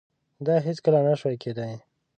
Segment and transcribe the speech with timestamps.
[0.45, 1.73] دا هیڅکله نشوای کېدای.